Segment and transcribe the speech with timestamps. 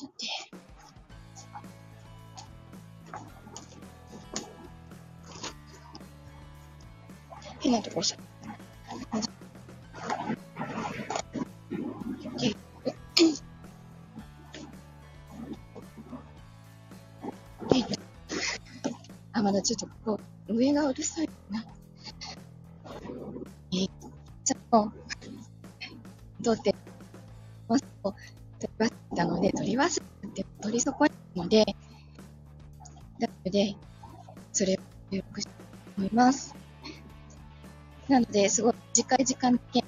[0.00, 0.16] ちょっと
[7.60, 8.18] 変なとこ押しちゃ
[19.34, 21.62] あ、まだちょっとここ、上がうるさいな。
[23.72, 23.90] えー、
[24.44, 24.92] ちょっと、
[26.40, 26.74] どうって、
[30.70, 31.64] 取り損ねたので、
[33.18, 33.74] なので、
[34.52, 34.76] それを
[35.10, 35.62] 予約したいと
[35.98, 36.54] 思います。
[38.08, 39.82] なので、すごい短い時間だけ、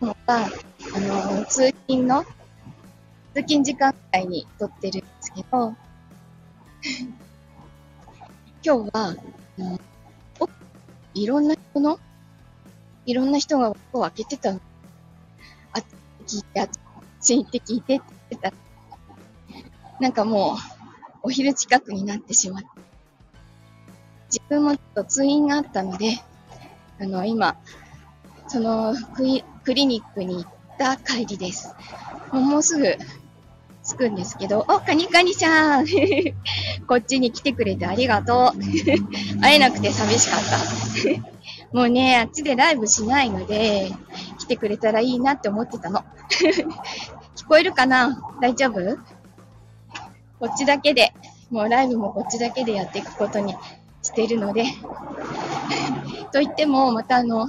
[0.00, 0.50] また、あ
[0.98, 2.24] の、通勤の、
[3.34, 5.74] 通勤時間帯に撮ってるんですけど、
[8.64, 9.14] 今日は、
[9.58, 9.78] うん、
[11.12, 12.00] いろんな人の、
[13.04, 14.60] いろんな人が音を開けてたの。
[16.28, 16.68] 聞いて、あっ
[17.20, 18.52] ち行って聞いてって言ってた。
[20.00, 20.56] なんかもう、
[21.24, 22.68] お昼近くになってしまって。
[24.30, 26.18] 自分もちょっと通院があったので、
[27.00, 27.56] あの、今、
[28.46, 31.74] そのクリクリニックに行った帰りです。
[32.32, 32.96] もうすぐ
[33.84, 35.86] 着くんですけど、お、カニカニちゃん
[36.86, 38.58] こっちに来てくれてありがとう
[39.40, 40.58] 会えなくて寂しかった
[41.76, 43.92] もうね、あっちでライブしないので、
[44.48, 46.04] てくれたらいいなって思ってたの。
[47.36, 48.20] 聞こえるかな？
[48.40, 48.98] 大丈夫？
[50.40, 51.12] こっちだけで、
[51.50, 53.54] もうライブもこっちだけでやっていくことに
[54.02, 54.64] してるので。
[56.32, 57.48] と言っても、またあの、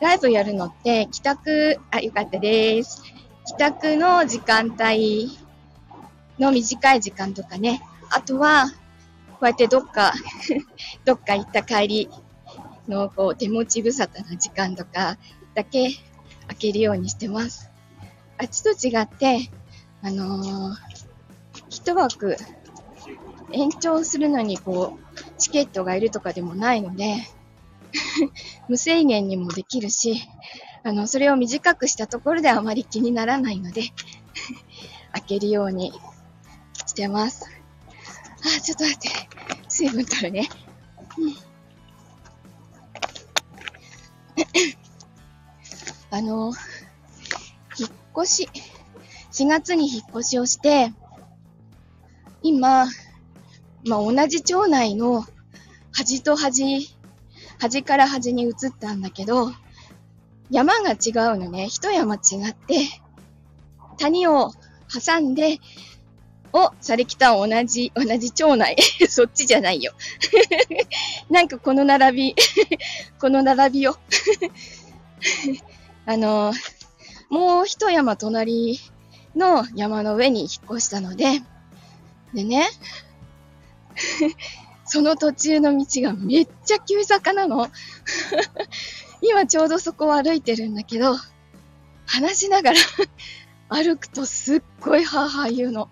[0.00, 3.02] ライブやるのって、帰宅、あ、よかったです。
[3.46, 5.38] 帰宅の時間帯
[6.38, 7.82] の短い時間とかね。
[8.10, 8.66] あとは、
[9.32, 10.12] こうやってどっか
[11.04, 12.10] どっか行った帰り
[12.88, 15.18] の、こう、手持ち無沙汰な時間とか
[15.54, 15.90] だけ
[16.48, 17.70] 開けるようにしてます。
[18.38, 19.50] あっちと違って、
[20.02, 20.76] あのー、
[21.70, 22.36] 一枠
[23.52, 27.16] 延長するのにこう、チケットがいるとかでもないので
[28.68, 30.22] 無制限にもできるし、
[30.82, 33.82] あの、それを短くしたところであまり気にならないので
[35.12, 35.92] 開けるように
[36.86, 37.46] してます。
[38.56, 39.08] あ、ちょっと待って。
[39.68, 40.48] 水分取るね。
[41.18, 41.34] うん、
[46.10, 46.52] あの、
[47.78, 47.90] 引っ
[48.24, 48.48] 越し、
[49.32, 50.92] 4月に引っ越しをして、
[52.42, 52.86] 今、
[53.86, 55.24] まあ、同じ町内の
[55.92, 56.88] 端と端、
[57.58, 59.52] 端から端に移ったんだけど、
[60.50, 61.68] 山が違うのね。
[61.68, 62.18] 一山違
[62.50, 62.86] って、
[63.98, 64.52] 谷を
[64.88, 65.58] 挟んで、
[66.52, 68.76] お、されきた同じ、同じ町内。
[69.10, 69.92] そっちじゃないよ。
[71.28, 72.36] なんかこの並び、
[73.20, 73.96] この並びを。
[76.06, 76.52] あの、
[77.28, 78.78] もう一山隣
[79.34, 81.42] の山の上に引っ越したので、
[82.32, 82.68] でね、
[84.86, 87.68] その途中の道がめっちゃ急坂なの。
[89.20, 91.16] 今ちょうどそこを歩いてるんだけど、
[92.06, 92.78] 話しながら
[93.68, 95.90] 歩くとすっごいハーハー言うの。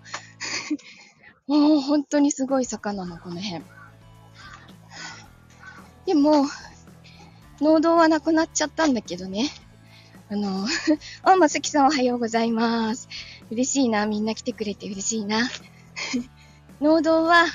[1.47, 3.63] もう本当にすごい坂なの、この辺。
[6.05, 6.45] でも、
[7.59, 9.49] 農道はなくなっちゃったんだけどね。
[10.27, 10.65] あの、
[11.21, 13.07] あ、まさきさんおはようございます。
[13.51, 15.47] 嬉しいな、みんな来てくれて嬉しいな。
[16.81, 17.45] 農道は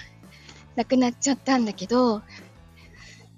[0.76, 2.22] なくなっちゃったんだけど、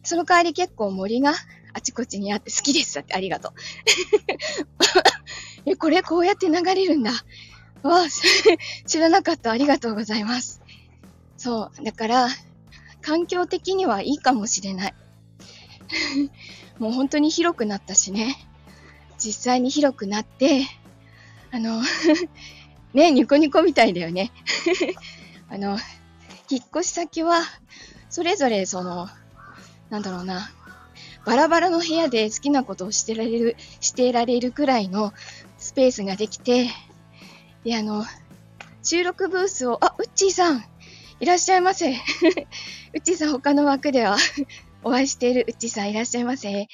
[0.03, 1.33] その代わり結構森が
[1.73, 3.53] あちこちにあって好きですってありがとう。
[5.71, 7.13] え、これこうやって流れるんだ。
[7.83, 8.05] わ
[8.87, 9.51] 知らなかった。
[9.51, 10.61] ありがとうございます。
[11.39, 11.85] そう。
[11.85, 12.29] だから、
[13.01, 14.95] 環境的にはいいかもしれない。
[16.79, 18.37] もう本当に広くなったしね。
[19.25, 20.67] 実際に広くなって、
[21.51, 21.83] あの
[22.93, 24.33] ね、ニコニコみたいだよね。
[25.49, 25.79] あの、
[26.51, 27.41] 引っ越し先は、
[28.11, 29.09] それぞれその、
[29.91, 30.51] なんだろうな、
[31.25, 35.13] バラバラの部屋で好きなことをしてられる、してられるくらいの
[35.59, 36.69] スペースができて、
[37.65, 38.05] で、あの、
[38.83, 40.65] 収録ブースを、あ、ウッチーさん、
[41.21, 41.93] いらっしゃいませ。
[41.95, 41.95] ウ
[42.97, 44.17] ッチーさん、他の枠では
[44.83, 46.67] お会いしているウッチーさんいらっしゃいませ。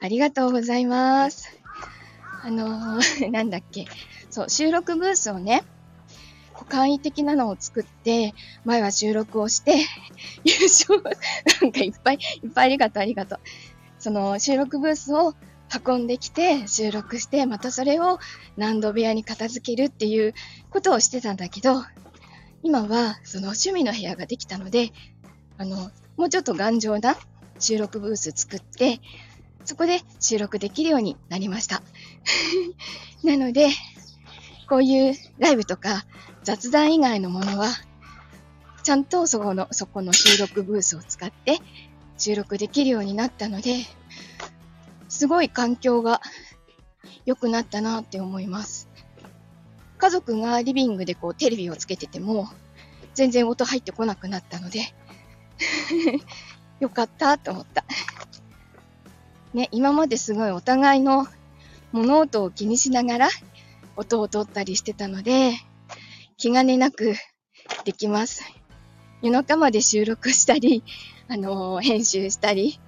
[0.00, 1.61] ありがとうございます。
[2.44, 3.86] あのー、 なんだっけ。
[4.30, 5.62] そう、収録ブースをね、
[6.68, 8.34] 簡易的なのを作って、
[8.64, 9.84] 前は収録をして、
[10.44, 11.02] 優勝、
[11.60, 13.40] なんかいっぱい、いっぱいありがとう、ありがとう。
[13.98, 15.34] その収録ブースを
[15.86, 18.18] 運んできて、収録して、またそれを
[18.56, 20.34] 何度部屋に片付けるっていう
[20.70, 21.84] ことをしてたんだけど、
[22.64, 24.92] 今はその趣味の部屋ができたので、
[25.58, 27.16] あの、もうちょっと頑丈な
[27.60, 29.00] 収録ブース作って、
[29.64, 31.82] そこで収録できるようになりました。
[33.24, 33.70] なので、
[34.68, 36.04] こういうライブとか
[36.42, 37.68] 雑談以外のものは、
[38.82, 41.58] ちゃんとそこの、そこの収録ブースを使って
[42.18, 43.84] 収録できるようになったので、
[45.08, 46.20] すごい環境が
[47.26, 48.88] 良くなったなって思います。
[49.98, 52.48] 家族がリビングでこうテレビをつけてても、
[53.14, 54.94] 全然音入ってこなくなったので
[56.80, 57.84] よかったと思った。
[59.54, 61.26] ね、今まですごいお互いの
[61.92, 63.28] 物音を気にしながら
[63.96, 65.52] 音を取ったりしてたので、
[66.36, 67.14] 気兼ねなく
[67.84, 68.42] できます。
[69.22, 70.82] 夜中まで収録したり、
[71.28, 72.80] あのー、編集したり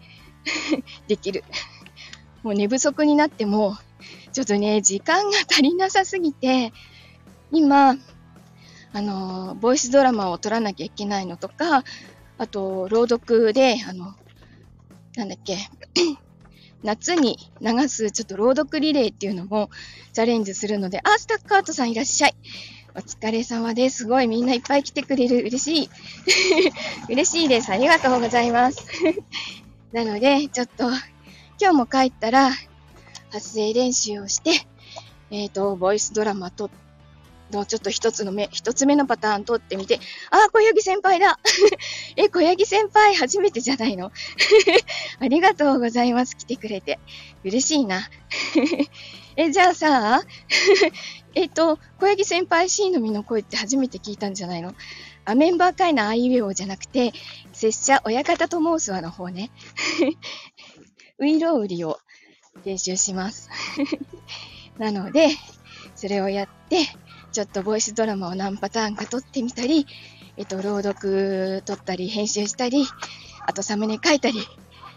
[1.07, 1.45] できる。
[2.43, 3.77] もう寝不足になっても、
[4.33, 6.73] ちょっとね、時間が足りなさすぎて、
[7.53, 7.97] 今、
[8.93, 11.85] あの、ボイスドラマを撮らなきゃいけないのとか、
[12.37, 14.15] あと、朗読で、あの、
[15.17, 15.57] なんだっけ、
[16.85, 19.71] 夏に流すちょっと朗読リレーっていうのも
[20.13, 22.35] チャレンジするので、あ、スタッカートさんいらっしゃい。
[22.95, 23.97] お疲れ様です。
[23.99, 25.39] すごいみんないっぱい来てくれる。
[25.39, 25.91] 嬉しい。
[27.11, 27.71] 嬉しいです。
[27.73, 28.87] ありがとうございます。
[29.93, 30.85] なので、ちょっと、
[31.59, 32.53] 今日も帰ったら、
[33.31, 34.67] 発声練習をして、
[35.31, 36.71] えっ、ー、と、ボイスドラマ撮っ
[37.55, 41.39] のちょっと一つの目、一つ目のパターン取ってみて、あ、小柳先輩だ
[42.17, 44.11] え、小柳先輩初めてじゃないの？
[45.21, 46.37] ありがとうございます。
[46.37, 46.99] 来てくれて。
[47.45, 48.09] 嬉しいな。
[49.37, 50.23] え、じゃあさ、
[51.35, 54.75] えっと、小柳先輩 C の実の声って初めて聞いたんじゃないの？
[55.25, 57.13] あ、メンバー会のあいうえおじゃなくて、
[57.53, 59.51] 拙者親方と申すわの方ね。
[61.19, 61.99] ウイロウリを
[62.65, 63.49] 練習します。
[64.79, 65.29] なので、
[65.97, 66.79] それをやって、
[67.35, 69.89] ちょっとボイスドラマを何パターンか撮ってみたり、
[70.37, 72.87] えっと、朗読撮ったり、編集したり、
[73.45, 74.39] あとサムネ書いたり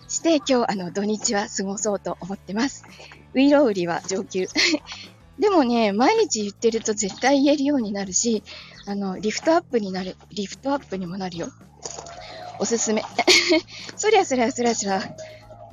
[0.07, 2.85] して、今日、あの、土日は過ごそうと思ってます。
[3.33, 4.45] ウイロウリは上級。
[5.39, 8.43] でもね、毎日言ってると絶対言えるようになるし、
[8.85, 11.47] あの、リフトアップになる、リフトアップにもなるよ。
[12.59, 13.03] おすすめ。
[13.97, 15.01] そりゃそりゃそりゃそりゃ。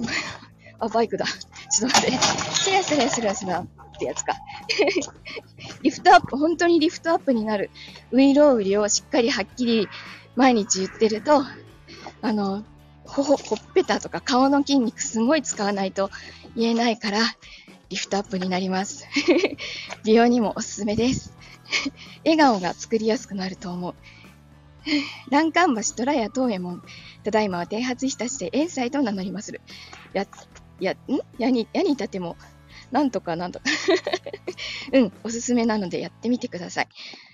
[0.80, 1.26] あ、バイクだ。
[1.70, 2.18] ちょっと待って。
[2.54, 3.66] そりゃそりゃそりゃそりゃっ
[3.98, 4.34] てやつか。
[5.84, 7.70] リフトアップ、本当にリフトアップになる
[8.10, 9.88] ウイロウリをしっかりはっきり
[10.34, 11.42] 毎日言ってると、
[12.22, 12.64] あの、
[13.04, 16.10] ほほ、ほっぺたとか顔の筋肉すごい使わないと
[16.56, 17.18] 言えないから、
[17.90, 19.06] リフトアップになります。
[20.04, 21.34] 美容にもおすすめです。
[22.24, 23.94] 笑顔が作りやすくなると思う。
[25.30, 26.82] 欄干橋虎屋東右衛門。
[27.24, 29.60] ただいまは停発したして遠斎と名乗りまする。
[30.14, 30.26] や、
[30.80, 30.96] や、ん？
[31.36, 32.38] やに、やに立ても
[32.94, 33.64] なんとかなんとか
[34.94, 36.88] うん、おすすめなのでやってみてください。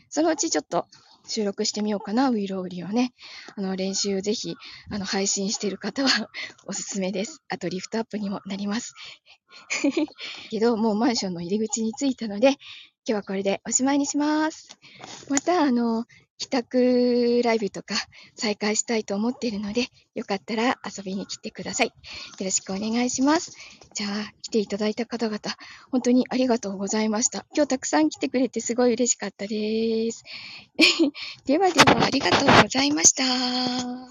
[0.08, 0.86] そのうちちょっと
[1.28, 3.12] 収録してみようかな、ウィロウリをね。
[3.56, 4.56] あの、練習ぜひ、
[4.88, 6.30] あの、配信してる方は
[6.66, 7.42] おすすめです。
[7.50, 8.94] あと、リフトアップにもなります。
[10.50, 12.56] けど、もうマンションの入り口に着いたので、今
[13.04, 14.78] 日はこれでおしまいにします。
[15.28, 16.06] また、あの、
[16.40, 17.94] 帰宅ライブとか
[18.34, 21.88] 再開したいと思っているので、よかったら遊びに来てください。
[21.88, 21.92] よ
[22.40, 23.52] ろしくお願いします。
[23.94, 25.38] じゃあ、来ていただいた方々、
[25.92, 27.44] 本当にありがとうございました。
[27.54, 30.24] 今日たくさん来てくれてすごい嬉しかったです。
[31.44, 34.10] ではでは、ありがとうございました。